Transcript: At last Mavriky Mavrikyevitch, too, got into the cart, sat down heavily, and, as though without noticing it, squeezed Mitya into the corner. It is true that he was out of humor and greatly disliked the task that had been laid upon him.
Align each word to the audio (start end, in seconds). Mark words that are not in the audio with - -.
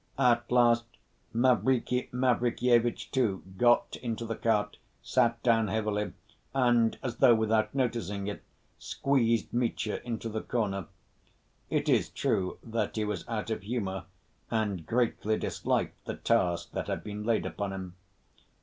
At 0.17 0.51
last 0.51 0.85
Mavriky 1.31 2.09
Mavrikyevitch, 2.11 3.11
too, 3.11 3.43
got 3.55 3.97
into 4.01 4.25
the 4.25 4.35
cart, 4.35 4.77
sat 5.03 5.43
down 5.43 5.67
heavily, 5.67 6.13
and, 6.55 6.97
as 7.03 7.17
though 7.17 7.35
without 7.35 7.75
noticing 7.75 8.25
it, 8.25 8.41
squeezed 8.79 9.53
Mitya 9.53 10.01
into 10.03 10.27
the 10.27 10.41
corner. 10.41 10.87
It 11.69 11.87
is 11.87 12.09
true 12.09 12.57
that 12.63 12.95
he 12.95 13.05
was 13.05 13.27
out 13.29 13.51
of 13.51 13.61
humor 13.61 14.05
and 14.49 14.87
greatly 14.87 15.37
disliked 15.37 16.03
the 16.05 16.15
task 16.15 16.71
that 16.71 16.87
had 16.87 17.03
been 17.03 17.23
laid 17.23 17.45
upon 17.45 17.71
him. 17.71 17.95